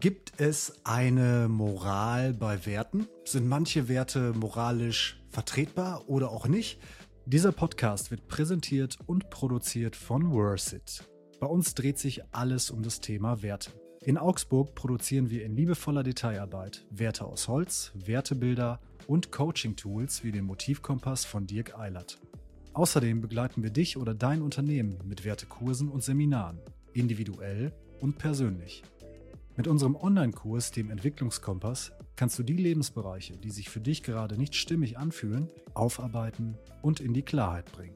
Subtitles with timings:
[0.00, 3.06] Gibt es eine Moral bei Werten?
[3.26, 6.80] Sind manche Werte moralisch vertretbar oder auch nicht?
[7.26, 11.06] Dieser Podcast wird präsentiert und produziert von Worthit.
[11.38, 13.72] Bei uns dreht sich alles um das Thema Werte.
[14.00, 20.46] In Augsburg produzieren wir in liebevoller Detailarbeit Werte aus Holz, Wertebilder und Coaching-Tools wie den
[20.46, 22.18] Motivkompass von Dirk Eilert.
[22.72, 26.58] Außerdem begleiten wir dich oder dein Unternehmen mit Wertekursen und Seminaren,
[26.94, 28.82] individuell und persönlich.
[29.60, 34.54] Mit unserem Online-Kurs, dem Entwicklungskompass, kannst du die Lebensbereiche, die sich für dich gerade nicht
[34.54, 37.94] stimmig anfühlen, aufarbeiten und in die Klarheit bringen.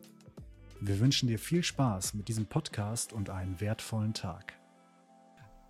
[0.82, 4.52] Wir wünschen dir viel Spaß mit diesem Podcast und einen wertvollen Tag.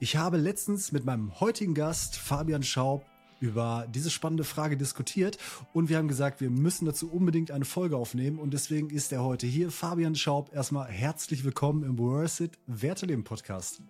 [0.00, 3.06] Ich habe letztens mit meinem heutigen Gast Fabian Schaub
[3.38, 5.38] über diese spannende Frage diskutiert
[5.72, 9.22] und wir haben gesagt, wir müssen dazu unbedingt eine Folge aufnehmen und deswegen ist er
[9.22, 9.70] heute hier.
[9.70, 13.80] Fabian Schaub, erstmal herzlich willkommen im Worth It Werteleben Podcast.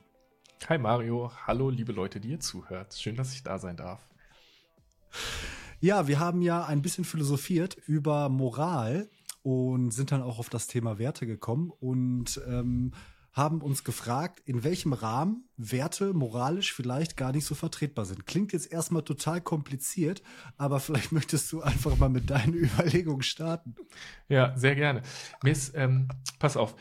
[0.70, 2.94] Hi Mario, hallo liebe Leute, die ihr zuhört.
[2.94, 4.00] Schön, dass ich da sein darf.
[5.78, 9.10] Ja, wir haben ja ein bisschen philosophiert über Moral
[9.42, 12.92] und sind dann auch auf das Thema Werte gekommen und ähm,
[13.34, 18.24] haben uns gefragt, in welchem Rahmen Werte moralisch vielleicht gar nicht so vertretbar sind.
[18.24, 20.22] Klingt jetzt erstmal total kompliziert,
[20.56, 23.74] aber vielleicht möchtest du einfach mal mit deinen Überlegungen starten.
[24.28, 25.02] Ja, sehr gerne.
[25.42, 26.08] Mir ist, ähm,
[26.38, 26.74] pass auf,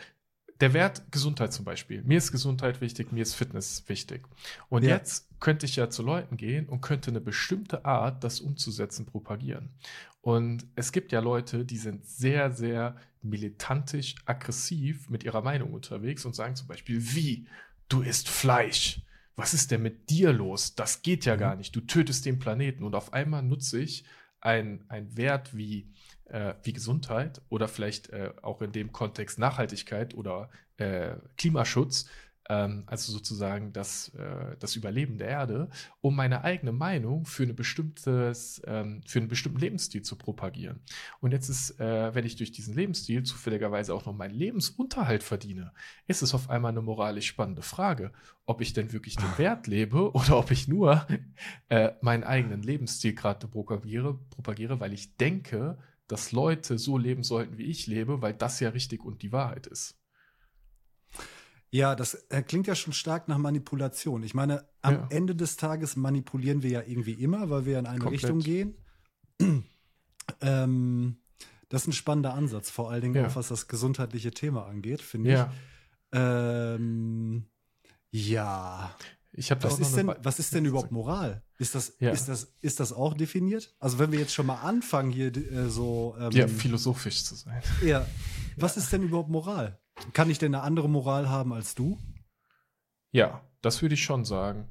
[0.60, 2.04] der Wert Gesundheit zum Beispiel.
[2.04, 4.28] Mir ist Gesundheit wichtig, mir ist Fitness wichtig.
[4.70, 4.96] Und ja.
[4.96, 9.70] jetzt könnte ich ja zu Leuten gehen und könnte eine bestimmte Art, das umzusetzen, propagieren.
[10.22, 16.26] Und es gibt ja Leute, die sind sehr, sehr militantisch, aggressiv mit ihrer Meinung unterwegs
[16.26, 17.48] und sagen zum Beispiel, wie,
[17.90, 19.02] du isst Fleisch.
[19.36, 20.76] Was ist denn mit dir los?
[20.76, 21.40] Das geht ja mhm.
[21.40, 21.76] gar nicht.
[21.76, 22.84] Du tötest den Planeten.
[22.84, 24.06] Und auf einmal nutze ich
[24.42, 25.88] ein, ein Wert wie
[26.26, 32.08] äh, wie Gesundheit oder vielleicht äh, auch in dem Kontext Nachhaltigkeit oder äh, Klimaschutz,
[32.50, 35.70] ähm, also sozusagen das, äh, das Überleben der Erde,
[36.02, 40.82] um meine eigene Meinung für, eine bestimmtes, ähm, für einen bestimmten Lebensstil zu propagieren.
[41.22, 45.72] Und jetzt ist, äh, wenn ich durch diesen Lebensstil zufälligerweise auch noch meinen Lebensunterhalt verdiene,
[46.08, 48.12] ist es auf einmal eine moralisch spannende Frage,
[48.46, 51.08] ob ich denn wirklich den Wert lebe oder ob ich nur
[51.70, 55.78] äh, meinen eigenen Lebensstil gerade propagiere, propagiere, weil ich denke,
[56.08, 59.68] dass Leute so leben sollten, wie ich lebe, weil das ja richtig und die Wahrheit
[59.68, 59.98] ist.
[61.70, 64.22] Ja, das äh, klingt ja schon stark nach Manipulation.
[64.22, 65.08] Ich meine, am ja.
[65.10, 68.24] Ende des Tages manipulieren wir ja irgendwie immer, weil wir in eine Komplett.
[68.24, 68.76] Richtung gehen.
[70.42, 71.18] ähm,
[71.70, 73.26] das ist ein spannender Ansatz, vor allen Dingen ja.
[73.26, 75.52] auch was das gesundheitliche Thema angeht, finde ja.
[75.52, 76.20] ich.
[76.20, 77.48] Ähm,
[78.12, 78.96] ja.
[79.36, 81.42] Ich habe was, ist denn, was ist denn überhaupt Moral?
[81.58, 82.12] Ist das, ja.
[82.12, 83.76] ist, das, ist das auch definiert?
[83.80, 87.62] Also wenn wir jetzt schon mal anfangen, hier äh, so ähm, ja, philosophisch zu sein.
[87.84, 88.06] Ja.
[88.58, 89.80] Was ist denn überhaupt Moral?
[90.14, 91.98] Kann ich denn eine andere Moral haben als du?
[93.12, 94.70] Ja, das würde ich schon sagen.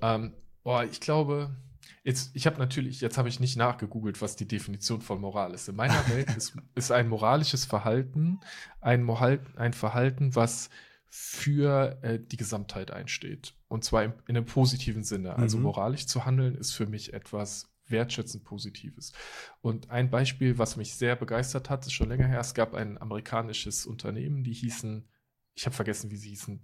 [0.00, 0.34] Ähm,
[0.64, 1.56] boah, ich glaube,
[2.02, 5.68] jetzt, ich habe natürlich, jetzt habe ich nicht nachgegoogelt, was die Definition von Moral ist.
[5.68, 8.40] In meiner Welt ist, ist ein moralisches Verhalten
[8.80, 10.70] ein, Moral, ein Verhalten, was
[11.08, 13.54] für äh, die Gesamtheit einsteht.
[13.70, 15.36] Und zwar in, in einem positiven Sinne.
[15.36, 15.62] Also mhm.
[15.62, 19.12] moralisch zu handeln ist für mich etwas wertschätzend Positives.
[19.60, 22.40] Und ein Beispiel, was mich sehr begeistert hat, ist schon länger her.
[22.40, 25.08] Es gab ein amerikanisches Unternehmen, die hießen,
[25.54, 26.60] ich habe vergessen, wie sie hießen,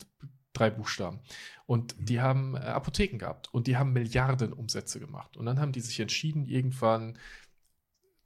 [0.52, 1.20] drei Buchstaben.
[1.64, 2.04] Und mhm.
[2.06, 5.36] die haben äh, Apotheken gehabt und die haben Milliarden Umsätze gemacht.
[5.36, 7.18] Und dann haben die sich entschieden, irgendwann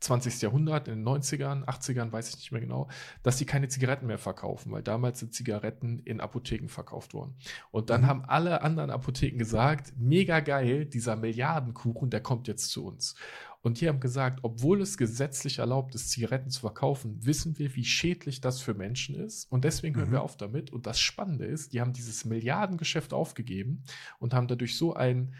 [0.01, 0.41] 20.
[0.43, 2.89] Jahrhundert, in den 90ern, 80ern, weiß ich nicht mehr genau,
[3.23, 7.35] dass sie keine Zigaretten mehr verkaufen, weil damals sind Zigaretten in Apotheken verkauft worden.
[7.71, 8.07] Und dann mhm.
[8.07, 13.15] haben alle anderen Apotheken gesagt, mega geil, dieser Milliardenkuchen, der kommt jetzt zu uns.
[13.63, 17.85] Und die haben gesagt, obwohl es gesetzlich erlaubt ist, Zigaretten zu verkaufen, wissen wir, wie
[17.85, 19.53] schädlich das für Menschen ist.
[19.53, 20.13] Und deswegen hören mhm.
[20.13, 20.73] wir auf damit.
[20.73, 23.85] Und das Spannende ist, die haben dieses Milliardengeschäft aufgegeben
[24.19, 25.35] und haben dadurch so ein,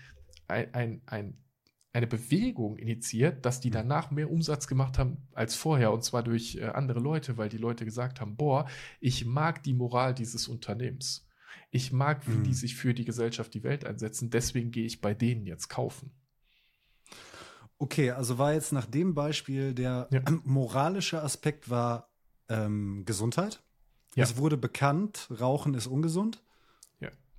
[0.49, 1.39] ein, ein, ein
[1.93, 3.75] eine Bewegung initiiert, dass die mhm.
[3.75, 7.59] danach mehr Umsatz gemacht haben als vorher und zwar durch äh, andere Leute, weil die
[7.59, 8.69] Leute gesagt haben, boah,
[9.01, 11.27] ich mag die Moral dieses Unternehmens.
[11.73, 12.45] Ich mag, wie mhm.
[12.45, 16.13] die sich für die Gesellschaft, die Welt einsetzen, deswegen gehe ich bei denen jetzt kaufen.
[17.79, 20.23] Okay, also war jetzt nach dem Beispiel der ja.
[20.45, 22.11] moralische Aspekt war
[22.49, 23.63] ähm, Gesundheit.
[24.15, 24.25] Ja.
[24.25, 26.43] Es wurde bekannt, Rauchen ist ungesund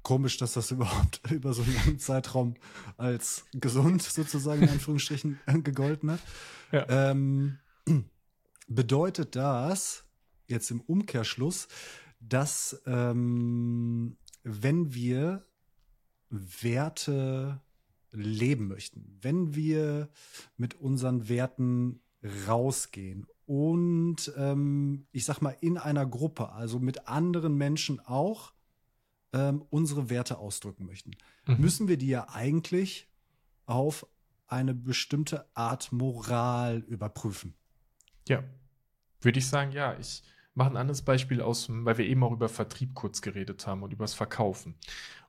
[0.03, 2.55] komisch, dass das überhaupt über so einen langen Zeitraum
[2.97, 6.21] als gesund sozusagen in Anführungsstrichen gegolten hat.
[6.71, 7.11] Ja.
[7.11, 7.57] Ähm,
[8.67, 10.05] bedeutet das
[10.47, 11.67] jetzt im Umkehrschluss,
[12.19, 15.45] dass ähm, wenn wir
[16.29, 17.61] Werte
[18.11, 20.09] leben möchten, wenn wir
[20.57, 22.01] mit unseren Werten
[22.47, 28.53] rausgehen und ähm, ich sag mal in einer Gruppe, also mit anderen Menschen auch,
[29.33, 31.11] ähm, unsere Werte ausdrücken möchten,
[31.45, 31.57] Mhm.
[31.61, 33.07] müssen wir die ja eigentlich
[33.65, 34.05] auf
[34.47, 37.53] eine bestimmte Art Moral überprüfen.
[38.27, 38.43] Ja.
[39.21, 39.97] Würde ich sagen, ja.
[39.99, 40.23] Ich
[40.53, 43.93] mache ein anderes Beispiel aus, weil wir eben auch über Vertrieb kurz geredet haben und
[43.93, 44.75] über das Verkaufen.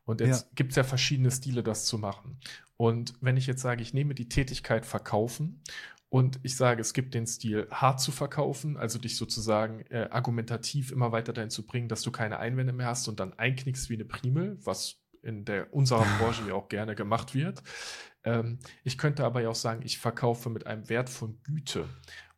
[0.05, 0.48] Und jetzt Ja.
[0.56, 2.38] gibt es ja verschiedene Stile, das zu machen.
[2.76, 5.60] Und wenn ich jetzt sage, ich nehme die Tätigkeit verkaufen
[6.12, 10.92] und ich sage, es gibt den Stil, hart zu verkaufen, also dich sozusagen äh, argumentativ
[10.92, 13.94] immer weiter dahin zu bringen, dass du keine Einwände mehr hast und dann einknickst wie
[13.94, 17.62] eine Primel, was in der unserer Branche ja auch gerne gemacht wird.
[18.24, 21.88] Ähm, ich könnte aber ja auch sagen, ich verkaufe mit einem Wert von Güte.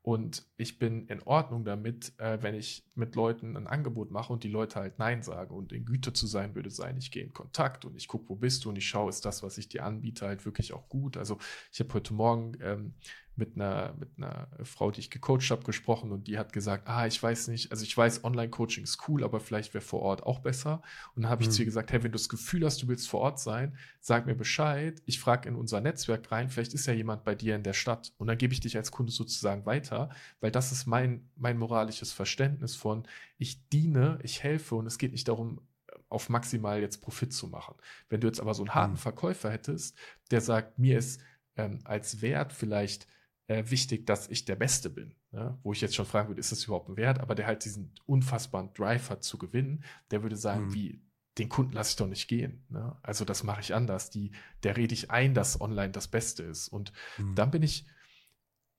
[0.02, 4.44] Und ich bin in Ordnung damit, äh, wenn ich mit Leuten ein Angebot mache und
[4.44, 5.52] die Leute halt Nein sagen.
[5.52, 8.36] Und in Güte zu sein würde sein, ich gehe in Kontakt und ich gucke, wo
[8.36, 11.16] bist du und ich schaue, ist das, was ich dir anbiete, halt wirklich auch gut.
[11.16, 11.38] Also
[11.72, 12.94] ich habe heute Morgen ähm,
[13.36, 17.06] mit einer, mit einer Frau, die ich gecoacht habe, gesprochen und die hat gesagt, ah,
[17.06, 20.40] ich weiß nicht, also ich weiß, Online-Coaching ist cool, aber vielleicht wäre vor Ort auch
[20.40, 20.82] besser.
[21.14, 21.52] Und dann habe ich Hm.
[21.52, 24.26] zu ihr gesagt, hey, wenn du das Gefühl hast, du willst vor Ort sein, sag
[24.26, 25.02] mir Bescheid.
[25.06, 28.12] Ich frage in unser Netzwerk rein, vielleicht ist ja jemand bei dir in der Stadt.
[28.18, 30.10] Und dann gebe ich dich als Kunde sozusagen weiter,
[30.40, 33.06] weil das ist mein, mein moralisches Verständnis von,
[33.38, 35.60] ich diene, ich helfe und es geht nicht darum,
[36.08, 37.74] auf maximal jetzt Profit zu machen.
[38.08, 38.98] Wenn du jetzt aber so einen harten Mhm.
[38.98, 39.96] Verkäufer hättest,
[40.30, 41.20] der sagt, mir ist
[41.56, 43.06] ähm, als Wert vielleicht
[43.46, 45.14] äh, wichtig, dass ich der Beste bin.
[45.32, 45.58] Ne?
[45.62, 47.20] Wo ich jetzt schon fragen würde, ist das überhaupt ein Wert?
[47.20, 50.74] Aber der halt diesen unfassbaren Drive hat zu gewinnen, der würde sagen, Mhm.
[50.74, 51.02] wie,
[51.38, 52.64] den Kunden lasse ich doch nicht gehen.
[52.68, 52.96] Ne?
[53.02, 54.08] Also das mache ich anders.
[54.10, 54.30] Die,
[54.62, 56.68] der rede ich ein, dass online das Beste ist.
[56.68, 57.34] Und Hm.
[57.34, 57.86] dann bin ich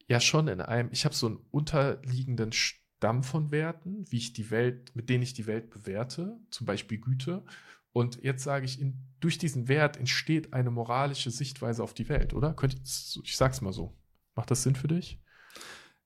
[0.08, 4.50] ja schon in einem, ich habe so einen unterliegenden Stamm von Werten, wie ich die
[4.52, 7.44] Welt, mit denen ich die Welt bewerte, zum Beispiel Güte.
[7.92, 12.34] Und jetzt sage ich, in, durch diesen Wert entsteht eine moralische Sichtweise auf die Welt,
[12.34, 12.54] oder?
[12.54, 13.94] Könnte ich, ich sag's mal so.
[14.36, 15.20] Macht das Sinn für dich?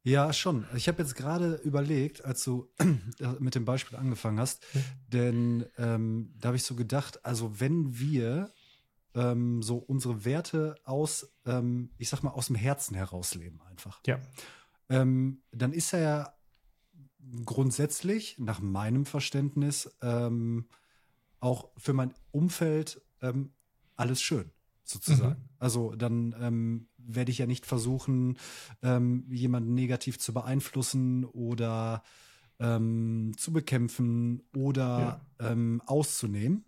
[0.03, 0.65] Ja, schon.
[0.75, 2.71] Ich habe jetzt gerade überlegt, als du
[3.39, 4.65] mit dem Beispiel angefangen hast,
[5.07, 8.51] denn ähm, da habe ich so gedacht, also wenn wir
[9.13, 14.19] ähm, so unsere Werte aus, ähm, ich sag mal, aus dem Herzen herausleben einfach, Ja.
[14.89, 16.33] ähm, dann ist er ja
[17.45, 20.69] grundsätzlich, nach meinem Verständnis, ähm,
[21.41, 23.53] auch für mein Umfeld ähm,
[23.95, 24.51] alles schön,
[24.89, 25.41] sozusagen.
[25.41, 25.49] Mhm.
[25.59, 28.37] Also dann ähm, werde ich ja nicht versuchen,
[28.81, 32.03] ähm, jemanden negativ zu beeinflussen oder
[32.59, 36.65] ähm, zu bekämpfen oder ähm, auszunehmen.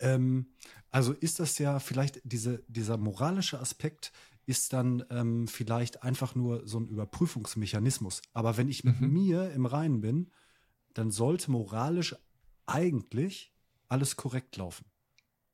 [0.00, 0.46] Ähm,
[0.90, 4.12] also ist das ja vielleicht diese, dieser moralische Aspekt
[4.46, 8.20] ist dann ähm, vielleicht einfach nur so ein Überprüfungsmechanismus.
[8.34, 9.12] Aber wenn ich mit Mhm.
[9.12, 10.30] mir im Reinen bin,
[10.92, 12.14] dann sollte moralisch
[12.66, 13.54] eigentlich
[13.88, 14.84] alles korrekt laufen.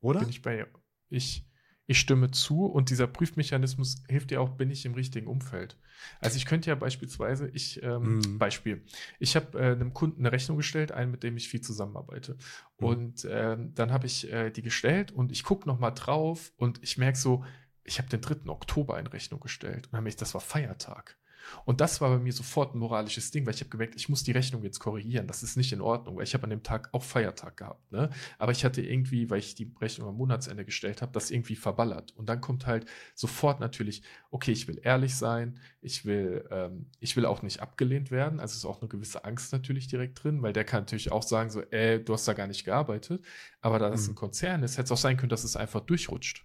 [0.00, 0.20] Oder?
[0.20, 0.66] Bin ich bei
[1.08, 1.44] ich,
[1.90, 5.76] ich stimme zu und dieser Prüfmechanismus hilft dir auch, bin ich im richtigen Umfeld.
[6.20, 8.38] Also ich könnte ja beispielsweise, ich, ähm, Mhm.
[8.38, 8.84] Beispiel,
[9.18, 12.34] ich habe äh, einem Kunden eine Rechnung gestellt, einen, mit dem ich viel zusammenarbeite.
[12.78, 12.86] Mhm.
[12.86, 16.96] Und ähm, dann habe ich äh, die gestellt und ich gucke nochmal drauf und ich
[16.96, 17.44] merke so,
[17.82, 18.48] ich habe den 3.
[18.48, 21.18] Oktober in Rechnung gestellt und dann merke ich, das war Feiertag.
[21.64, 24.22] Und das war bei mir sofort ein moralisches Ding, weil ich habe gemerkt, ich muss
[24.22, 25.26] die Rechnung jetzt korrigieren.
[25.26, 27.90] Das ist nicht in Ordnung, weil ich habe an dem Tag auch Feiertag gehabt.
[27.92, 28.10] Ne?
[28.38, 32.12] Aber ich hatte irgendwie, weil ich die Rechnung am Monatsende gestellt habe, das irgendwie verballert.
[32.16, 37.16] Und dann kommt halt sofort natürlich, okay, ich will ehrlich sein, ich will, ähm, ich
[37.16, 38.40] will auch nicht abgelehnt werden.
[38.40, 41.50] Also ist auch eine gewisse Angst natürlich direkt drin, weil der kann natürlich auch sagen,
[41.50, 43.24] so, äh, du hast da gar nicht gearbeitet.
[43.60, 44.12] Aber da das Mhm.
[44.12, 46.44] ein Konzern ist, hätte es auch sein können, dass es einfach durchrutscht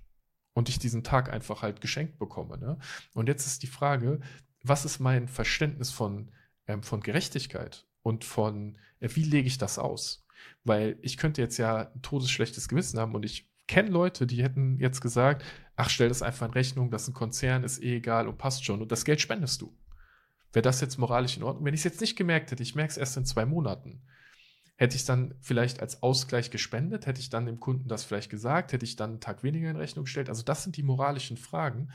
[0.53, 2.57] und ich diesen Tag einfach halt geschenkt bekomme.
[2.57, 2.77] Ne?
[3.13, 4.19] Und jetzt ist die Frage,
[4.67, 6.31] was ist mein Verständnis von,
[6.67, 10.25] ähm, von Gerechtigkeit und von, äh, wie lege ich das aus?
[10.63, 14.79] Weil ich könnte jetzt ja ein todesschlechtes Gewissen haben und ich kenne Leute, die hätten
[14.79, 15.43] jetzt gesagt,
[15.75, 18.65] ach, stell das einfach in Rechnung, das ist ein Konzern, ist eh egal und passt
[18.65, 19.75] schon und das Geld spendest du.
[20.53, 21.65] Wäre das jetzt moralisch in Ordnung?
[21.65, 24.03] Wenn ich es jetzt nicht gemerkt hätte, ich merke es erst in zwei Monaten,
[24.77, 28.73] hätte ich dann vielleicht als Ausgleich gespendet, hätte ich dann dem Kunden das vielleicht gesagt,
[28.73, 30.29] hätte ich dann einen Tag weniger in Rechnung gestellt.
[30.29, 31.91] Also das sind die moralischen Fragen,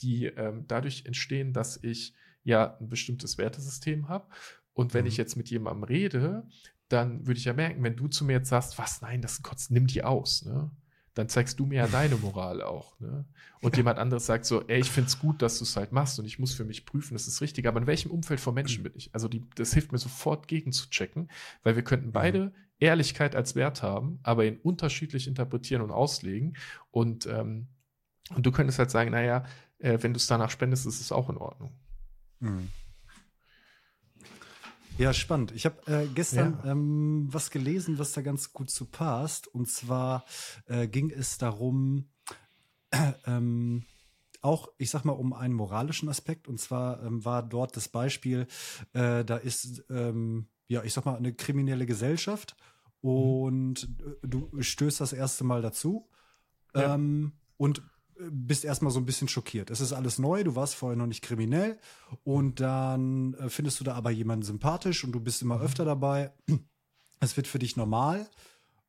[0.00, 4.26] die ähm, dadurch entstehen, dass ich ja ein bestimmtes Wertesystem habe.
[4.74, 5.08] Und wenn Mhm.
[5.08, 6.46] ich jetzt mit jemandem rede,
[6.88, 9.70] dann würde ich ja merken, wenn du zu mir jetzt sagst, was, nein, das kotzt,
[9.70, 10.70] nimm die aus, ne?
[11.14, 13.24] Dann zeigst du mir ja deine Moral auch, ne?
[13.62, 16.18] Und jemand anderes sagt so, ey, ich finde es gut, dass du es halt machst
[16.18, 17.66] und ich muss für mich prüfen, das ist richtig.
[17.68, 19.14] Aber in welchem Umfeld von Menschen bin ich?
[19.14, 21.30] Also die, das hilft mir sofort gegen zu checken,
[21.62, 26.56] weil wir könnten beide Ehrlichkeit als Wert haben, aber ihn unterschiedlich interpretieren und auslegen.
[26.90, 27.68] Und, ähm,
[28.34, 29.44] und du könntest halt sagen, naja,
[29.84, 31.72] äh, wenn du es danach spendest, ist es auch in Ordnung.
[32.40, 32.70] Mhm.
[34.96, 35.52] Ja, spannend.
[35.52, 36.70] Ich habe äh, gestern Ja.
[36.70, 39.46] ähm, was gelesen, was da ganz gut zu passt.
[39.48, 40.24] Und zwar
[40.66, 42.08] äh, ging es darum,
[43.26, 43.84] ähm,
[44.40, 46.48] auch, ich sag mal, um einen moralischen Aspekt.
[46.48, 48.46] Und zwar ähm, war dort das Beispiel,
[48.92, 52.56] äh, da ist, ähm, ja, ich sag mal, eine kriminelle Gesellschaft.
[53.00, 54.16] und mhm.
[54.22, 56.08] du stößt das erste Mal dazu
[56.74, 56.94] ja.
[56.94, 57.82] ähm, und
[58.18, 59.70] bist erstmal so ein bisschen schockiert.
[59.70, 61.78] Es ist alles neu, du warst vorher noch nicht kriminell
[62.22, 65.62] und dann äh, findest du da aber jemanden sympathisch und du bist immer mhm.
[65.62, 66.32] öfter dabei.
[67.20, 68.28] Es wird für dich normal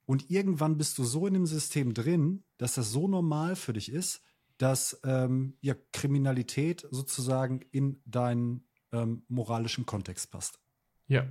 [0.06, 3.92] und irgendwann bist du so in dem System drin, dass das so normal für dich
[3.92, 4.22] ist,
[4.58, 10.60] dass ähm, ja Kriminalität sozusagen in deinen ähm, moralischen Kontext passt.
[11.08, 11.28] Ja.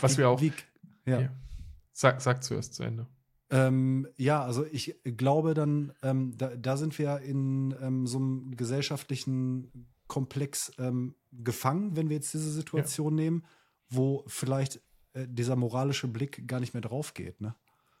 [0.00, 0.40] Was wie, wir auch.
[0.40, 0.52] Wie,
[1.06, 1.20] ja.
[1.20, 1.32] ja.
[1.92, 3.06] Sag, sag zuerst zu Ende.
[3.52, 8.56] Ähm, ja, also ich glaube dann, ähm, da, da, sind wir in ähm, so einem
[8.56, 13.24] gesellschaftlichen Komplex ähm, gefangen, wenn wir jetzt diese Situation ja.
[13.24, 13.44] nehmen,
[13.90, 14.80] wo vielleicht
[15.12, 17.54] äh, dieser moralische Blick gar nicht mehr drauf geht, ne?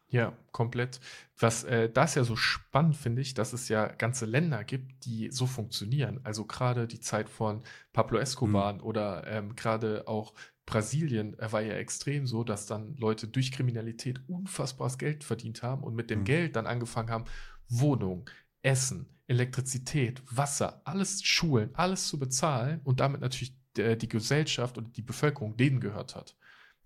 [0.08, 1.00] Ja, komplett.
[1.38, 5.30] Was äh, das ja so spannend finde ich, dass es ja ganze Länder gibt, die
[5.30, 6.20] so funktionieren.
[6.22, 7.62] Also gerade die Zeit von
[7.94, 8.80] Pablo Escobar mhm.
[8.82, 10.34] oder ähm, gerade auch
[10.66, 15.94] Brasilien war ja extrem so, dass dann Leute durch Kriminalität unfassbares Geld verdient haben und
[15.94, 16.24] mit dem mhm.
[16.24, 17.24] Geld dann angefangen haben,
[17.68, 18.28] Wohnung,
[18.62, 24.96] Essen, Elektrizität, Wasser, alles Schulen, alles zu bezahlen und damit natürlich die, die Gesellschaft und
[24.96, 26.36] die Bevölkerung denen gehört hat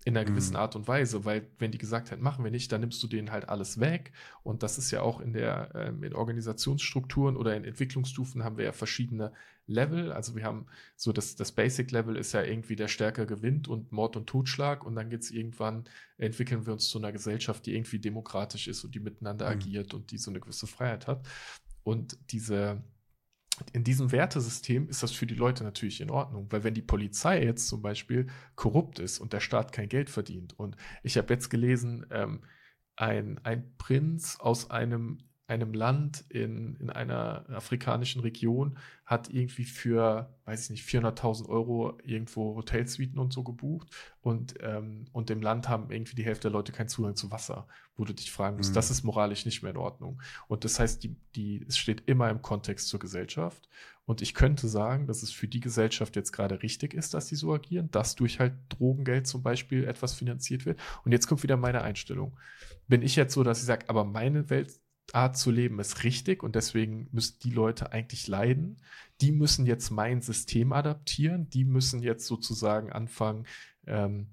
[0.05, 0.59] in einer gewissen mhm.
[0.59, 3.31] Art und Weise, weil wenn die gesagt hätten, machen wir nicht, dann nimmst du denen
[3.31, 4.13] halt alles weg.
[4.41, 8.65] Und das ist ja auch in der ähm, in Organisationsstrukturen oder in Entwicklungsstufen haben wir
[8.65, 9.33] ja verschiedene
[9.65, 10.13] Level.
[10.13, 13.91] Also wir haben so das, das Basic Level ist ja irgendwie der Stärker gewinnt und
[13.91, 15.83] Mord und Totschlag und dann geht es irgendwann,
[16.17, 19.51] entwickeln wir uns zu einer Gesellschaft, die irgendwie demokratisch ist und die miteinander mhm.
[19.51, 21.27] agiert und die so eine gewisse Freiheit hat.
[21.83, 22.81] Und diese
[23.73, 27.43] in diesem Wertesystem ist das für die Leute natürlich in Ordnung, weil wenn die Polizei
[27.43, 31.49] jetzt zum Beispiel korrupt ist und der Staat kein Geld verdient und ich habe jetzt
[31.49, 32.41] gelesen, ähm,
[32.95, 40.29] ein, ein Prinz aus einem einem Land in, in einer afrikanischen Region hat irgendwie für,
[40.43, 43.87] weiß ich nicht, 400.000 Euro irgendwo Hotelsuiten und so gebucht
[44.21, 47.65] und, ähm, und dem Land haben irgendwie die Hälfte der Leute keinen Zugang zu Wasser,
[47.95, 48.75] wo du dich fragen musst, mhm.
[48.75, 50.21] das ist moralisch nicht mehr in Ordnung.
[50.49, 53.69] Und das heißt, die, die, es steht immer im Kontext zur Gesellschaft.
[54.05, 57.35] Und ich könnte sagen, dass es für die Gesellschaft jetzt gerade richtig ist, dass sie
[57.35, 60.79] so agieren, dass durch halt Drogengeld zum Beispiel etwas finanziert wird.
[61.03, 62.37] Und jetzt kommt wieder meine Einstellung.
[62.87, 64.79] Bin ich jetzt so, dass ich sage, aber meine Welt
[65.13, 68.77] Art zu leben ist richtig und deswegen müssen die Leute eigentlich leiden.
[69.21, 73.45] Die müssen jetzt mein System adaptieren, die müssen jetzt sozusagen anfangen,
[73.85, 74.27] ähm,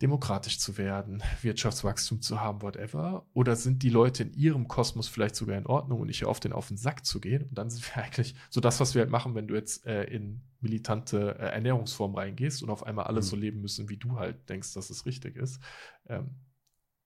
[0.00, 3.24] demokratisch zu werden, Wirtschaftswachstum zu haben, whatever.
[3.34, 6.52] Oder sind die Leute in ihrem Kosmos vielleicht sogar in Ordnung und ich auf den
[6.52, 7.44] auf den Sack zu gehen?
[7.44, 10.04] Und dann sind wir eigentlich so das, was wir halt machen, wenn du jetzt äh,
[10.04, 13.24] in militante äh, Ernährungsform reingehst und auf einmal alle mhm.
[13.24, 15.60] so leben müssen, wie du halt denkst, dass es richtig ist.
[16.08, 16.30] Ähm,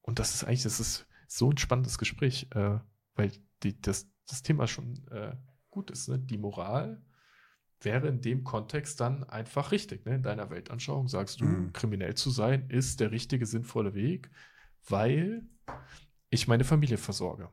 [0.00, 2.78] und das ist eigentlich, das ist so ein spannendes Gespräch, äh,
[3.14, 5.34] weil die, das, das Thema schon äh,
[5.70, 6.08] gut ist.
[6.08, 6.18] Ne?
[6.18, 7.02] Die Moral
[7.80, 10.04] wäre in dem Kontext dann einfach richtig.
[10.06, 10.16] Ne?
[10.16, 11.72] In deiner Weltanschauung sagst du, mhm.
[11.72, 14.30] kriminell zu sein ist der richtige, sinnvolle Weg,
[14.88, 15.46] weil
[16.30, 17.50] ich meine Familie versorge.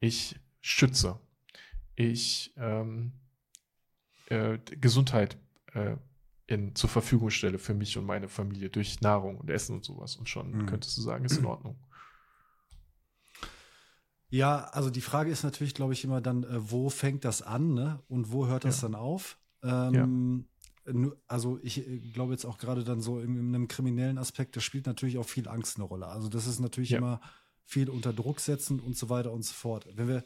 [0.00, 1.20] Ich schütze.
[1.94, 3.12] Ich ähm,
[4.26, 5.36] äh, Gesundheit
[5.74, 5.96] äh,
[6.46, 10.16] in, zur Verfügung stelle für mich und meine Familie durch Nahrung und Essen und sowas.
[10.16, 10.66] Und schon mhm.
[10.66, 11.76] könntest du sagen, ist in Ordnung.
[14.34, 17.72] Ja, also die Frage ist natürlich, glaube ich, immer dann, äh, wo fängt das an
[17.72, 18.02] ne?
[18.08, 18.88] und wo hört das ja.
[18.88, 19.38] dann auf?
[19.62, 20.46] Ähm,
[20.84, 21.12] ja.
[21.28, 24.64] Also ich äh, glaube jetzt auch gerade dann so in, in, einem kriminellen Aspekt, das
[24.64, 26.08] spielt natürlich auch viel Angst eine Rolle.
[26.08, 26.98] Also das ist natürlich ja.
[26.98, 27.20] immer
[27.62, 29.86] viel unter Druck setzen und so weiter und so fort.
[29.94, 30.24] Wenn wir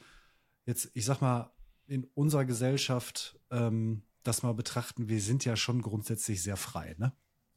[0.65, 1.53] jetzt, ich sag mal,
[1.87, 7.13] in unserer Gesellschaft ähm, das mal betrachten, wir sind ja schon grundsätzlich sehr frei, ne?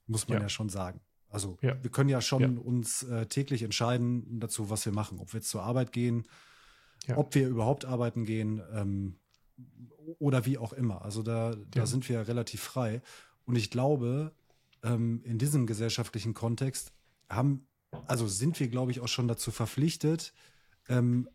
[0.05, 1.00] Muss man ja schon sagen.
[1.32, 1.82] Also ja.
[1.82, 2.62] wir können ja schon ja.
[2.62, 5.20] uns äh, täglich entscheiden dazu, was wir machen.
[5.20, 6.28] Ob wir jetzt zur Arbeit gehen,
[7.08, 7.18] ja.
[7.18, 9.16] ob wir überhaupt arbeiten gehen ähm,
[10.20, 11.04] oder wie auch immer.
[11.04, 13.02] Also da, da sind wir relativ frei.
[13.46, 14.34] Und ich glaube,
[14.84, 16.92] ähm, in diesem gesellschaftlichen Kontext
[17.30, 17.66] haben,
[18.08, 20.34] also sind wir, glaube ich, auch schon dazu verpflichtet,
[20.90, 21.30] ähm,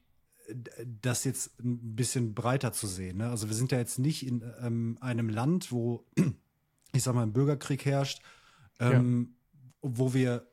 [1.03, 3.19] das jetzt ein bisschen breiter zu sehen.
[3.19, 3.31] Ne?
[3.31, 6.05] Also wir sind ja jetzt nicht in ähm, einem Land, wo,
[6.93, 8.23] ich sag mal, ein Bürgerkrieg herrscht.
[8.79, 9.36] Ähm,
[9.95, 10.47] wo wir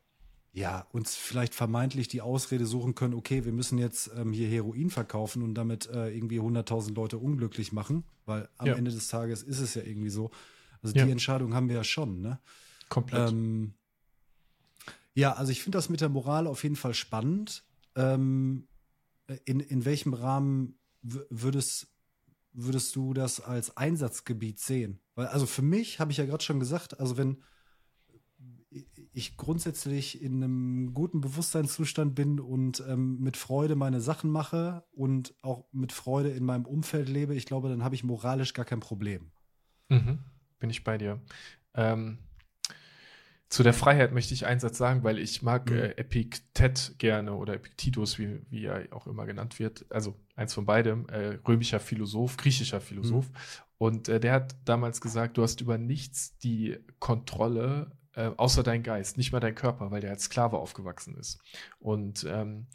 [0.53, 4.89] ja uns vielleicht vermeintlich die Ausrede suchen können, okay, wir müssen jetzt ähm, hier Heroin
[4.89, 8.75] verkaufen und damit äh, irgendwie 100.000 Leute unglücklich machen, weil am ja.
[8.75, 10.29] Ende des Tages ist es ja irgendwie so.
[10.81, 11.05] Also ja.
[11.05, 12.39] die Entscheidung haben wir ja schon, ne?
[12.89, 13.31] Komplett.
[13.31, 13.73] Ähm,
[15.15, 17.63] ja, also ich finde das mit der Moral auf jeden Fall spannend.
[17.95, 18.67] Ähm,
[19.45, 21.87] in, in welchem Rahmen würdest,
[22.51, 24.99] würdest du das als Einsatzgebiet sehen?
[25.15, 27.43] Weil, also für mich, habe ich ja gerade schon gesagt, also wenn,
[29.13, 35.35] ich grundsätzlich in einem guten Bewusstseinszustand bin und ähm, mit Freude meine Sachen mache und
[35.41, 38.79] auch mit Freude in meinem Umfeld lebe, ich glaube, dann habe ich moralisch gar kein
[38.79, 39.31] Problem.
[39.89, 40.19] Mhm.
[40.59, 41.21] Bin ich bei dir.
[41.75, 42.17] Ähm,
[43.49, 45.77] zu der Freiheit möchte ich einen Satz sagen, weil ich mag Mhm.
[45.77, 49.85] äh, Epiktet gerne oder Epiktetus, wie, wie er auch immer genannt wird.
[49.91, 53.29] Also eins von beidem, äh, römischer Philosoph, griechischer Philosoph.
[53.77, 58.83] Und äh, der hat damals gesagt, du hast über nichts die Kontrolle, äh, außer dein
[58.83, 61.39] Geist, nicht mal dein Körper, weil der als Sklave aufgewachsen ist.
[61.79, 62.67] Und ähm,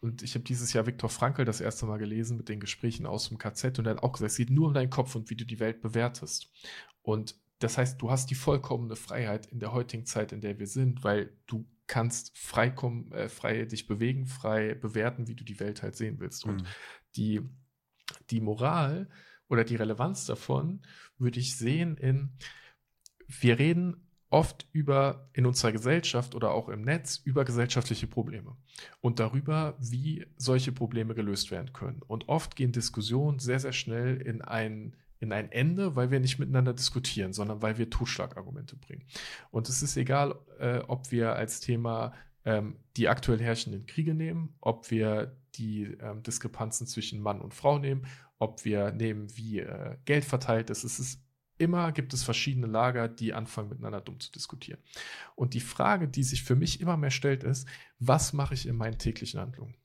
[0.00, 3.28] und ich habe dieses Jahr Viktor Frankl das erste Mal gelesen mit den Gesprächen aus
[3.28, 5.34] dem KZ und er hat auch gesagt, es geht nur um deinen Kopf und wie
[5.34, 6.52] du die Welt bewertest.
[7.00, 10.66] Und das heißt, du hast die vollkommene Freiheit in der heutigen Zeit, in der wir
[10.66, 15.58] sind, weil du kannst frei, kommen, äh, frei dich bewegen, frei bewerten, wie du die
[15.58, 16.44] Welt halt sehen willst.
[16.44, 16.66] Und Mhm.
[17.16, 17.40] die,
[18.28, 19.08] die Moral
[19.48, 20.82] oder die Relevanz davon
[21.16, 22.36] würde ich sehen in,
[23.26, 28.56] wir reden oft über in unserer Gesellschaft oder auch im Netz über gesellschaftliche Probleme
[29.00, 32.02] und darüber, wie solche Probleme gelöst werden können.
[32.06, 36.38] Und oft gehen Diskussionen sehr, sehr schnell in ein, in ein Ende, weil wir nicht
[36.38, 39.04] miteinander diskutieren, sondern weil wir Totschlagargumente bringen.
[39.50, 42.12] Und es ist egal, äh, ob wir als Thema
[42.44, 47.78] ähm, die aktuell herrschenden Kriege nehmen, ob wir die ähm, Diskrepanzen zwischen Mann und Frau
[47.78, 48.06] nehmen,
[48.38, 50.84] ob wir nehmen, wie äh, Geld verteilt ist.
[50.84, 51.20] Es ist
[51.58, 54.80] immer gibt es verschiedene Lager, die anfangen miteinander dumm zu diskutieren.
[55.34, 57.68] Und die Frage, die sich für mich immer mehr stellt, ist,
[57.98, 59.76] was mache ich in meinen täglichen Handlungen?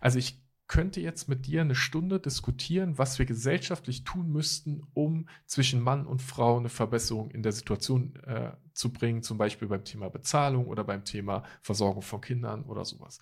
[0.00, 5.28] Also ich könnte jetzt mit dir eine Stunde diskutieren, was wir gesellschaftlich tun müssten, um
[5.46, 9.84] zwischen Mann und Frau eine Verbesserung in der Situation äh, zu bringen, zum Beispiel beim
[9.84, 13.20] Thema Bezahlung oder beim Thema Versorgung von Kindern oder sowas.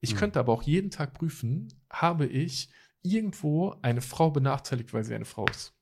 [0.00, 0.18] Ich Mhm.
[0.18, 2.70] könnte aber auch jeden Tag prüfen, habe ich
[3.02, 5.74] irgendwo eine Frau benachteiligt, weil sie eine Frau ist.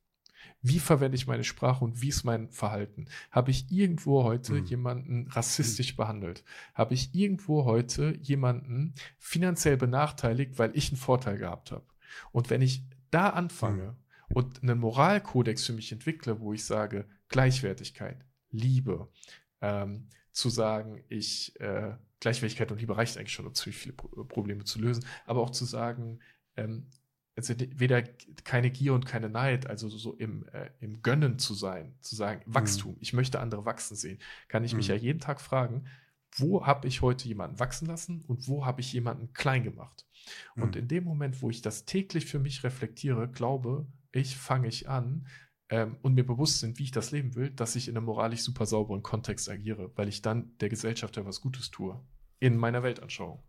[0.61, 3.07] Wie verwende ich meine Sprache und wie ist mein Verhalten?
[3.31, 4.65] Habe ich irgendwo heute Mhm.
[4.67, 6.45] jemanden rassistisch behandelt?
[6.75, 11.87] Habe ich irgendwo heute jemanden finanziell benachteiligt, weil ich einen Vorteil gehabt habe?
[12.33, 13.97] Und wenn ich da anfange
[14.31, 19.09] und einen Moralkodex für mich entwickle, wo ich sage, Gleichwertigkeit, Liebe,
[19.61, 24.25] ähm, zu sagen, ich, äh, Gleichwertigkeit und Liebe reicht eigentlich schon, um ziemlich viele Pro
[24.25, 26.19] Probleme zu lösen, aber auch zu sagen,
[26.57, 26.87] ähm,
[27.39, 28.03] also weder
[28.45, 32.43] keine Gier und keine Neid, also so im, äh, im Gönnen zu sein, zu sagen,
[32.47, 34.95] Wachstum, ich möchte andere wachsen sehen, kann ich mich Mhm.
[34.95, 35.87] ja jeden Tag fragen,
[36.37, 40.05] wo habe ich heute jemanden wachsen lassen und wo habe ich jemanden klein gemacht?
[40.57, 40.83] Und Mhm.
[40.83, 45.27] in dem Moment, wo ich das täglich für mich reflektiere, glaube ich, fange ich an
[45.71, 48.41] ähm, und mir bewusst sind, wie ich das leben will, dass ich in einem moralisch
[48.43, 51.99] super sauberen Kontext agiere, weil ich dann der Gesellschaft ja was Gutes tue.
[52.41, 53.43] In meiner Weltanschauung.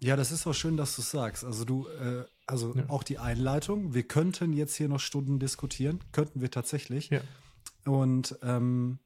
[0.00, 1.44] Ja, das ist auch schön, dass du es sagst.
[1.44, 2.84] Also du, äh, also Ja.
[2.88, 3.94] auch die Einleitung.
[3.94, 7.08] Wir könnten jetzt hier noch Stunden diskutieren, könnten wir tatsächlich.
[7.10, 7.20] Ja.
[7.84, 8.98] Und ähm,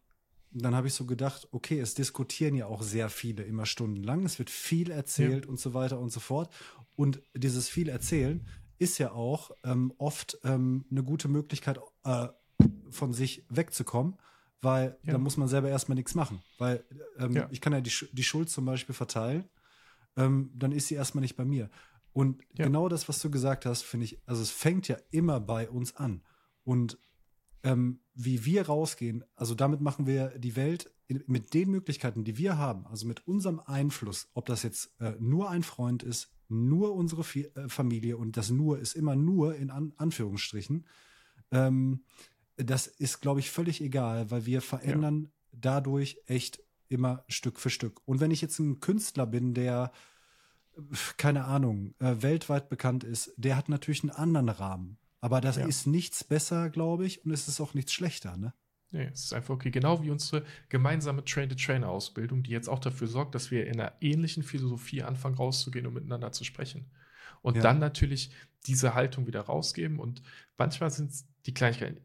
[0.52, 4.24] dann habe ich so gedacht, okay, es diskutieren ja auch sehr viele immer stundenlang.
[4.24, 6.52] Es wird viel erzählt und so weiter und so fort.
[6.96, 8.44] Und dieses viel Erzählen
[8.78, 12.28] ist ja auch ähm, oft ähm, eine gute Möglichkeit, äh,
[12.90, 14.16] von sich wegzukommen,
[14.60, 15.12] weil Ja.
[15.12, 16.42] da muss man selber erstmal nichts machen.
[16.58, 16.84] Weil
[17.18, 17.48] ähm, Ja.
[17.52, 19.44] ich kann ja die, die Schuld zum Beispiel verteilen,
[20.16, 21.70] ähm, dann ist sie erstmal nicht bei mir.
[22.12, 22.64] Und Ja.
[22.64, 25.96] genau das, was du gesagt hast, finde ich, also es fängt ja immer bei uns
[25.96, 26.22] an.
[26.64, 26.98] Und
[27.62, 30.92] ähm, wie wir rausgehen, also damit machen wir die Welt
[31.26, 35.50] mit den Möglichkeiten, die wir haben, also mit unserem Einfluss, ob das jetzt äh, nur
[35.50, 39.70] ein Freund ist, nur unsere Fi äh, Familie und das nur ist immer nur in
[39.70, 40.86] An Anführungsstrichen,
[41.50, 42.04] ähm,
[42.56, 48.00] das ist, glaube ich, völlig egal, weil wir verändern dadurch echt immer Stück für Stück.
[48.04, 49.92] Und wenn ich jetzt ein Künstler bin, der,
[51.16, 54.98] keine Ahnung, äh, weltweit bekannt ist, der hat natürlich einen anderen Rahmen.
[55.20, 55.66] Aber das Ja.
[55.66, 58.54] ist nichts besser, glaube ich, und es ist auch nichts schlechter, ne?
[58.92, 59.70] Nee, es ist einfach okay.
[59.70, 64.42] Genau wie unsere gemeinsame Train-the-Trainer-Ausbildung, die jetzt auch dafür sorgt, dass wir in einer ähnlichen
[64.42, 66.90] Philosophie anfangen rauszugehen und miteinander zu sprechen.
[67.42, 67.62] Und Ja.
[67.62, 68.32] dann natürlich
[68.66, 70.00] diese Haltung wieder rausgeben.
[70.00, 70.22] Und
[70.58, 72.00] manchmal sind es die Kleinigkeiten.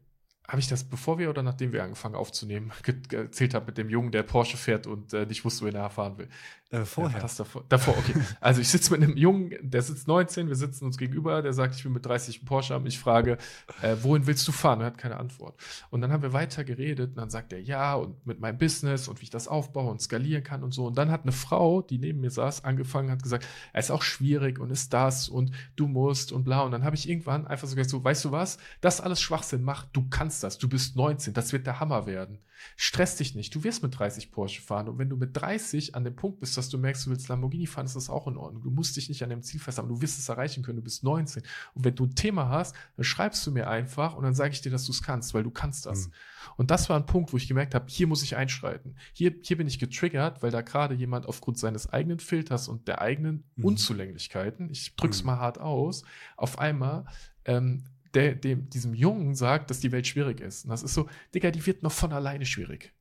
[0.48, 2.72] Habe ich das, bevor wir oder nachdem wir angefangen aufzunehmen,
[3.12, 6.18] erzählt habe mit dem Jungen, der Porsche fährt und äh, nicht wusste, wohin er fahren
[6.18, 6.28] will?
[6.70, 7.20] Äh, Ja, vorher.
[7.20, 7.64] das davor?
[7.68, 8.14] Davor, okay.
[8.40, 11.74] Also ich sitze mit einem Jungen, der sitzt 19, wir sitzen uns gegenüber, der sagt,
[11.76, 12.86] ich will mit 30 einen Porsche haben.
[12.86, 13.38] Ich frage,
[13.82, 14.80] äh, wohin willst du fahren?
[14.80, 15.54] Er hat keine Antwort.
[15.90, 19.08] Und dann haben wir weiter geredet und dann sagt er, ja, und mit meinem Business
[19.08, 20.86] und wie ich das aufbaue und skalieren kann und so.
[20.86, 24.02] Und dann hat eine Frau, die neben mir saß, angefangen, hat gesagt, es ist auch
[24.02, 26.62] schwierig und ist das und du musst und bla.
[26.62, 29.62] Und dann habe ich irgendwann einfach so gesagt, so, weißt du was, das alles Schwachsinn
[29.62, 32.38] macht, du kannst das, du bist 19, das wird der Hammer werden.
[32.76, 34.88] Stress dich nicht, du wirst mit 30 Porsche fahren.
[34.88, 37.66] Und wenn du mit 30 an dem Punkt bist, dass du merkst, du willst Lamborghini
[37.66, 38.62] fahren, ist das auch in Ordnung.
[38.62, 41.04] Du musst dich nicht an dem Ziel festhalten, du wirst es erreichen können, du bist
[41.04, 41.42] 19.
[41.74, 44.62] Und wenn du ein Thema hast, dann schreibst du mir einfach und dann sage ich
[44.62, 46.06] dir, dass du es kannst, weil du kannst das.
[46.08, 46.12] Mhm.
[46.56, 48.96] Und das war ein Punkt, wo ich gemerkt habe, hier muss ich einschreiten.
[49.12, 53.00] Hier, hier bin ich getriggert, weil da gerade jemand aufgrund seines eigenen Filters und der
[53.02, 53.64] eigenen Mhm.
[53.64, 55.26] Unzulänglichkeiten, ich drück's Mhm.
[55.26, 56.04] mal hart aus,
[56.36, 57.04] auf einmal
[57.44, 57.84] ähm,
[58.16, 60.64] der, dem, diesem Jungen sagt, dass die Welt schwierig ist.
[60.64, 62.94] Und das ist so, Digga, die wird noch von alleine schwierig.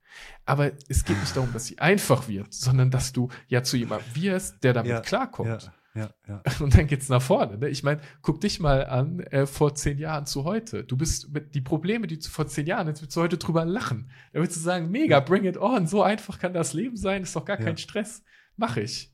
[0.45, 4.15] Aber es geht nicht darum, dass sie einfach wird, sondern dass du ja zu jemandem
[4.15, 5.71] wirst, der damit Ja, klarkommt.
[5.93, 6.43] Ja, ja, ja.
[6.59, 7.57] Und dann geht's nach vorne.
[7.57, 7.69] Ne?
[7.69, 10.83] Ich meine, guck dich mal an äh, vor zehn Jahren zu heute.
[10.83, 13.65] Du bist mit die Probleme, die du vor zehn Jahren, jetzt willst du heute drüber
[13.65, 14.09] lachen.
[14.33, 15.87] Da willst du sagen, mega, bring it on.
[15.87, 17.65] So einfach kann das Leben sein, ist doch gar Ja.
[17.65, 18.23] kein Stress.
[18.57, 19.13] Mach ich.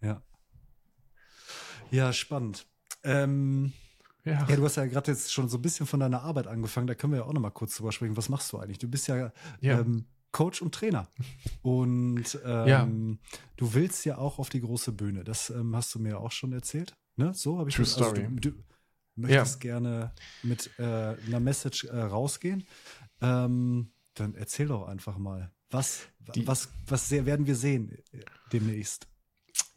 [0.00, 0.22] Ja,
[1.90, 2.66] ja spannend.
[3.02, 3.72] Ähm,
[4.28, 4.46] Ja.
[4.48, 6.86] ja, du hast ja gerade jetzt schon so ein bisschen von deiner Arbeit angefangen.
[6.86, 8.16] Da können wir ja auch noch mal kurz drüber sprechen.
[8.16, 8.78] Was machst du eigentlich?
[8.78, 9.80] Du bist ja, Ja.
[9.80, 11.08] Ähm, Coach und Trainer.
[11.62, 13.18] Und ähm,
[13.56, 15.24] du willst ja auch auf die große Bühne.
[15.24, 16.94] Das ähm, hast du mir auch schon erzählt.
[17.16, 17.32] Ne?
[17.34, 17.96] So habe ich True das.
[17.96, 18.28] Also, story.
[18.30, 18.58] du, du
[19.16, 20.12] möchtest gerne
[20.42, 22.66] mit äh, einer Message äh, rausgehen.
[23.20, 25.50] Ähm, dann erzähl doch einfach mal.
[25.70, 26.02] Was,
[26.34, 27.96] Die- was, was werden wir sehen
[28.52, 29.06] demnächst?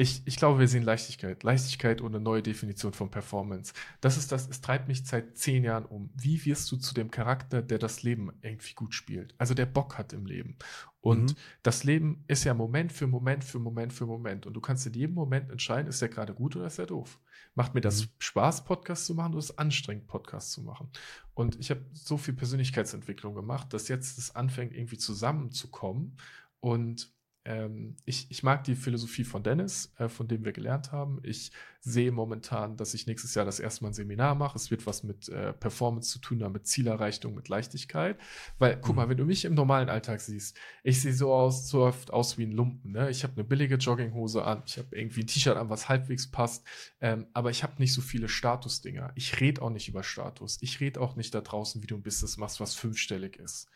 [0.02, 1.44] Ich, ich glaube, wir sehen Leichtigkeit.
[1.44, 3.72] Leichtigkeit und eine neue Definition von Performance.
[4.00, 6.10] Das ist das, es treibt mich seit zehn Jahren um.
[6.16, 9.36] Wie wirst du zu dem Charakter, der das Leben irgendwie gut spielt?
[9.38, 10.58] Also der Bock hat im Leben.
[11.02, 11.36] Und Mhm.
[11.62, 14.48] das Leben ist ja Moment für Moment für Moment für Moment.
[14.48, 17.20] Und du kannst in jedem Moment entscheiden, ist der gerade gut oder ist er doof?
[17.54, 18.10] Macht mir das Mhm.
[18.18, 20.90] Spaß, Podcast zu machen oder ist es anstrengend, Podcast zu machen?
[21.36, 26.18] Und ich habe so viel Persönlichkeitsentwicklung gemacht, dass jetzt es anfängt, irgendwie zusammenzukommen.
[26.60, 31.20] Und ähm, ich, ich mag die Philosophie von Dennis, äh, von dem wir gelernt haben.
[31.24, 31.52] Ich
[31.84, 34.56] sehe momentan, dass ich nächstes Jahr das erste Mal ein Seminar mache.
[34.56, 38.20] Es wird was mit äh, Performance zu tun haben, mit Zielerreichung, mit Leichtigkeit.
[38.60, 38.96] Weil, guck Mhm.
[38.96, 42.38] mal, wenn du mich im normalen Alltag siehst, ich sehe so aus, so oft aus
[42.38, 42.92] wie ein Lumpen.
[42.92, 43.10] Ne?
[43.10, 46.64] Ich habe eine billige Jogginghose an, ich habe irgendwie ein T-Shirt an, was halbwegs passt,
[47.00, 49.12] ähm, aber ich habe nicht so viele Statusdinger.
[49.16, 50.60] Ich rede auch nicht über Status.
[50.62, 53.68] Ich rede auch nicht da draußen, wie du ein Business machst, was fünfstellig ist.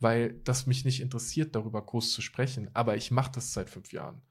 [0.00, 2.70] Weil das mich nicht interessiert, darüber groß zu sprechen.
[2.74, 4.22] Aber ich mache das seit fünf Jahren.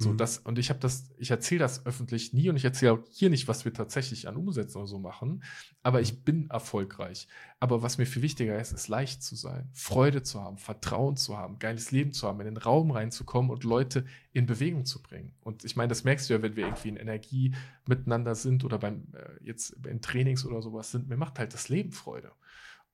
[0.00, 0.16] So, Mhm.
[0.16, 3.30] das, und ich habe das, ich erzähle das öffentlich nie und ich erzähle auch hier
[3.30, 5.42] nicht, was wir tatsächlich an Umsätzen oder so machen.
[5.82, 7.26] Aber ich bin erfolgreich.
[7.58, 11.36] Aber was mir viel wichtiger ist, ist leicht zu sein, Freude zu haben, Vertrauen zu
[11.36, 15.34] haben, geiles Leben zu haben, in den Raum reinzukommen und Leute in Bewegung zu bringen.
[15.40, 18.78] Und ich meine, das merkst du ja, wenn wir irgendwie in Energie miteinander sind oder
[18.78, 22.30] beim äh, jetzt in Trainings oder sowas sind, mir macht halt das Leben Freude.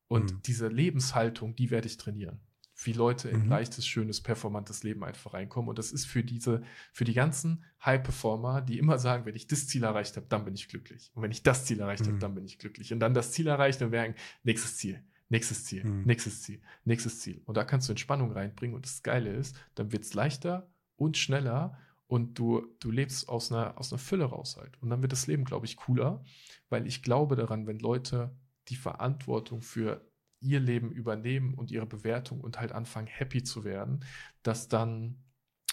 [0.08, 0.42] Und Mhm.
[0.42, 2.40] diese Lebenshaltung, die werde ich trainieren.
[2.82, 3.48] Wie Leute in Mhm.
[3.48, 5.68] leichtes, schönes, performantes Leben einfach reinkommen.
[5.68, 6.62] Und das ist für diese,
[6.92, 10.54] für die ganzen High-Performer, die immer sagen, wenn ich das Ziel erreicht habe, dann bin
[10.54, 11.10] ich glücklich.
[11.14, 12.20] Und wenn ich das Ziel erreicht habe, Mhm.
[12.20, 12.92] dann bin ich glücklich.
[12.92, 16.02] Und dann das Ziel erreicht und werden, nächstes Ziel, nächstes Ziel, Mhm.
[16.04, 17.40] nächstes Ziel, nächstes Ziel.
[17.44, 18.74] Und da kannst du Entspannung reinbringen.
[18.74, 23.52] Und das Geile ist, dann wird es leichter und schneller und du, du lebst aus
[23.52, 24.76] einer, aus einer Fülle raus halt.
[24.82, 26.24] Und dann wird das Leben, glaube ich, cooler,
[26.70, 28.34] weil ich glaube daran, wenn Leute
[28.68, 34.04] die Verantwortung für ihr Leben übernehmen und ihre Bewertung und halt anfangen, happy zu werden,
[34.42, 35.22] dass dann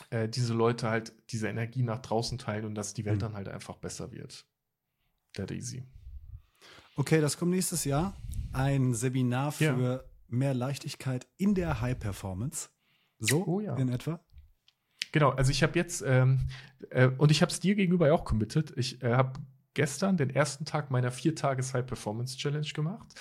[0.10, 3.22] äh, diese Leute halt diese Energie nach draußen teilen und dass die Welt Mhm.
[3.22, 4.46] dann halt einfach besser wird.
[5.34, 5.84] That easy.
[6.96, 8.16] Okay, das kommt nächstes Jahr.
[8.54, 9.74] Ein Seminar Ja.
[9.76, 12.70] für mehr Leichtigkeit in der High Performance.
[13.20, 13.76] So Oh ja.
[13.76, 14.20] in etwa.
[15.12, 16.48] Genau, also ich habe jetzt, ähm,
[16.90, 18.74] äh, und ich habe es dir gegenüber ja auch committed.
[18.78, 19.40] Ich äh, habe
[19.74, 23.14] gestern den ersten Tag meiner vier Tages High Performance Challenge gemacht.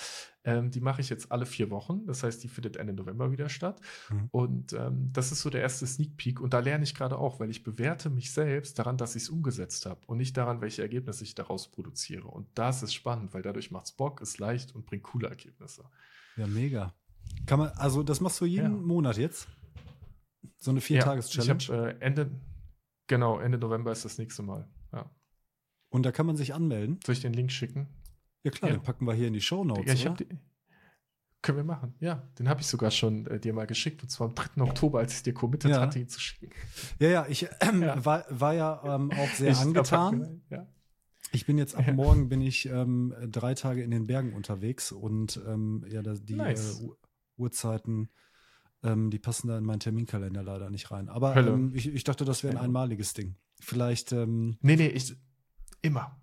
[0.42, 2.06] Ähm, die mache ich jetzt alle vier Wochen.
[2.06, 3.80] Das heißt, die findet Ende November wieder statt.
[4.08, 4.28] Mhm.
[4.30, 6.40] Und ähm, das ist so der erste Sneak Peek.
[6.40, 9.28] Und da lerne ich gerade auch, weil ich bewerte mich selbst daran, dass ich es
[9.28, 12.26] umgesetzt habe und nicht daran, welche Ergebnisse ich daraus produziere.
[12.26, 15.84] Und das ist spannend, weil dadurch macht es Bock, ist leicht und bringt coole Ergebnisse.
[16.36, 16.94] Ja, mega.
[17.46, 18.82] Kann man, also das machst du jeden Ja.
[18.82, 19.46] Monat jetzt?
[20.56, 21.64] So eine ich Vier-Tages-Challenge?
[21.68, 22.30] habe äh, Ende,
[23.06, 24.66] genau, Ende November ist das nächste Mal.
[25.90, 26.98] Und da kann man sich anmelden.
[27.04, 27.88] Soll ich den Link schicken?
[28.42, 28.76] Ja klar, Ja.
[28.78, 29.86] den packen wir hier in die Show Notes.
[29.86, 30.26] Ja, ich hab die,
[31.42, 31.94] können wir machen.
[32.00, 34.02] Ja, den habe ich sogar schon äh, dir mal geschickt.
[34.02, 34.62] Und zwar am 3.
[34.62, 35.80] Oktober, als ich dir committed Ja.
[35.80, 36.50] hatte, ihn zu schicken.
[36.98, 38.04] ja, ja, ich ähm, Ja.
[38.04, 40.42] War, war ja ähm, auch sehr Ich- angetan.
[40.50, 40.66] Ja.
[41.32, 45.40] Ich bin jetzt ab morgen bin ich ähm, drei Tage in den Bergen unterwegs und
[45.46, 46.80] ähm, ja, die Nice.
[46.80, 46.98] äh, Uhr-
[47.36, 48.08] Uhrzeiten,
[48.82, 51.08] ähm, die passen da in meinen Terminkalender leider nicht rein.
[51.08, 53.36] Aber ähm, ich, ich dachte, das wäre ein einmaliges Ding.
[53.60, 55.14] Vielleicht, Nee, nee, ich.
[55.82, 56.20] Immer.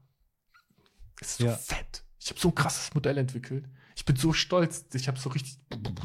[1.21, 1.55] Ist so Ja.
[1.55, 2.03] fett.
[2.19, 3.65] Ich habe so ein krasses Modell entwickelt.
[3.95, 4.85] Ich bin so stolz.
[4.93, 5.59] Ich habe so richtig.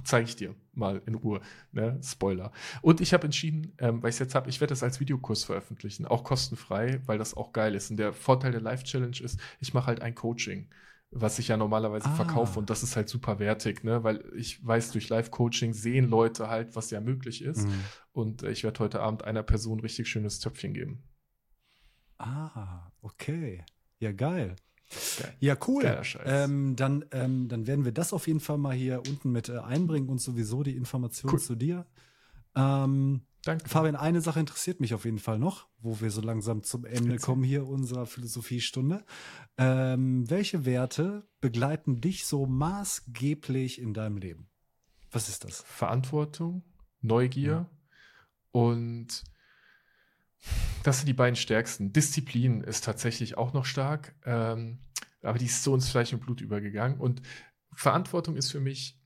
[0.04, 1.40] Zeige ich dir mal in Ruhe.
[1.72, 2.00] Ne?
[2.02, 2.50] Spoiler.
[2.80, 5.44] Und ich habe entschieden, ähm, weil ich es jetzt habe, ich werde das als Videokurs
[5.44, 6.06] veröffentlichen.
[6.06, 7.90] Auch kostenfrei, weil das auch geil ist.
[7.90, 10.70] Und der Vorteil der Live-Challenge ist, ich mache halt ein Coaching.
[11.10, 12.14] Was ich ja normalerweise Ah.
[12.14, 14.02] verkaufe und das ist halt super wertig, ne?
[14.02, 17.66] weil ich weiß, durch Live-Coaching sehen Leute halt, was ja möglich ist.
[17.68, 17.74] mh.
[18.12, 21.02] Und äh, ich werde heute Abend einer Person richtig schönes Töpfchen geben.
[22.22, 23.64] Ah, okay.
[23.98, 24.56] Ja, geil.
[25.18, 25.34] Geil.
[25.40, 26.02] Ja, cool.
[26.24, 29.58] Ähm, dann, ähm, dann werden wir das auf jeden Fall mal hier unten mit äh,
[29.58, 31.40] einbringen und sowieso die Informationen Cool.
[31.40, 31.86] zu dir.
[32.54, 33.68] Ähm, Danke.
[33.68, 37.16] Fabian, eine Sache interessiert mich auf jeden Fall noch, wo wir so langsam zum Ende
[37.16, 39.04] kommen hier unserer Philosophiestunde.
[39.56, 44.48] Ähm, welche Werte begleiten dich so maßgeblich in deinem Leben?
[45.10, 45.62] Was ist das?
[45.66, 46.62] Verantwortung,
[47.00, 47.70] Neugier Ja.
[48.52, 49.24] und
[50.82, 51.92] das sind die beiden stärksten.
[51.92, 54.78] Disziplin ist tatsächlich auch noch stark, ähm,
[55.22, 56.98] aber die ist so ins Fleisch und Blut übergegangen.
[56.98, 57.22] Und
[57.74, 58.98] Verantwortung ist für mich,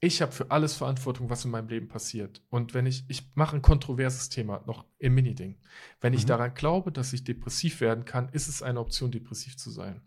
[0.00, 2.42] ich habe für alles Verantwortung, was in meinem Leben passiert.
[2.50, 5.58] Und wenn ich, ich mache ein kontroverses Thema noch im Mini-Ding.
[6.00, 6.28] Wenn ich Mhm.
[6.28, 10.02] daran glaube, dass ich depressiv werden kann, ist es eine Option, depressiv zu sein.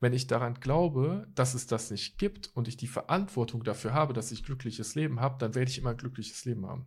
[0.00, 4.14] Wenn ich daran glaube, dass es das nicht gibt und ich die Verantwortung dafür habe,
[4.14, 6.86] dass ich glückliches Leben habe, dann werde ich immer ein glückliches Leben haben.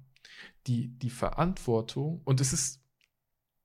[0.68, 2.82] Die, die Verantwortung, und es ist,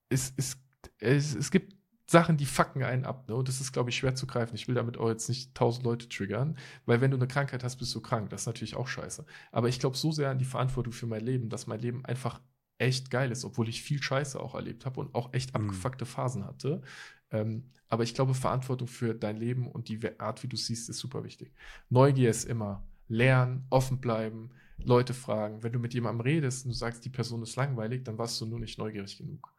[0.09, 0.57] es, es,
[0.99, 1.75] es, es gibt
[2.07, 3.35] Sachen, die fucken einen ab, ne?
[3.35, 4.55] Und das ist, glaube ich, schwer zu greifen.
[4.55, 7.77] Ich will damit auch jetzt nicht tausend Leute triggern, weil wenn du eine Krankheit hast,
[7.77, 8.29] bist du krank.
[8.31, 9.25] Das ist natürlich auch scheiße.
[9.53, 12.41] Aber ich glaube so sehr an die Verantwortung für mein Leben, dass mein Leben einfach
[12.79, 15.55] echt geil ist, obwohl ich viel Scheiße auch erlebt habe und auch echt Mhm.
[15.55, 16.83] abgefuckte Phasen hatte.
[17.31, 20.99] Ähm, aber ich glaube, Verantwortung für dein Leben und die Art, wie du siehst, ist
[20.99, 21.53] super wichtig.
[21.89, 24.51] Neugier ist immer lernen, offen bleiben,
[24.83, 25.63] Leute fragen.
[25.63, 28.47] Wenn du mit jemandem redest und du sagst, die Person ist langweilig, dann warst du
[28.47, 29.54] nur nicht neugierig genug.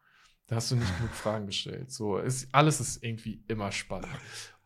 [0.46, 1.90] Da hast du nicht genug Fragen gestellt.
[1.90, 4.08] So, ist, alles ist irgendwie immer spannend.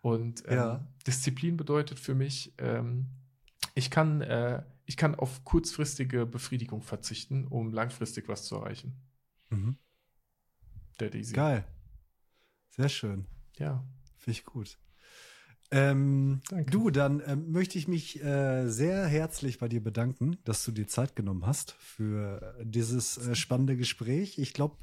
[0.03, 0.87] Und ähm, Ja.
[1.07, 3.07] Disziplin bedeutet für mich, ähm,
[3.75, 8.95] ich, kann, äh, ich kann auf kurzfristige Befriedigung verzichten, um langfristig was zu erreichen.
[9.49, 9.77] Mhm.
[11.01, 11.35] Der Easy.
[11.35, 11.65] Geil.
[12.71, 13.27] Sehr schön.
[13.59, 13.85] Ja.
[14.19, 14.79] Finde ich gut.
[15.71, 20.73] Ähm, du, dann ähm, möchte ich mich äh, sehr herzlich bei dir bedanken, dass du
[20.73, 24.39] dir Zeit genommen hast für dieses äh, spannende Gespräch.
[24.39, 24.77] Ich glaube,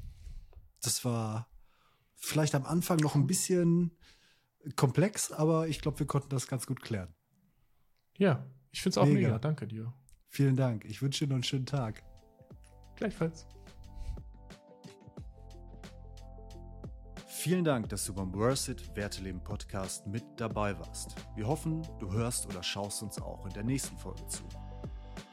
[0.82, 1.48] das war
[2.16, 3.92] vielleicht am Anfang noch ein bisschen
[4.76, 7.14] komplex, aber ich glaube, wir konnten das ganz gut klären.
[8.18, 9.28] Ja, ich finde es auch Mega.
[9.28, 9.40] mega.
[9.40, 9.94] Danke dir.
[10.28, 10.86] Vielen Dank.
[10.86, 12.04] Ich wünsche dir noch einen schönen Tag.
[12.96, 13.48] Gleichfalls.
[17.28, 21.16] Vielen Dank, dass du beim Worth It Werteleben Podcast mit dabei warst.
[21.36, 24.44] Wir hoffen, du hörst oder schaust uns auch in der nächsten Folge zu.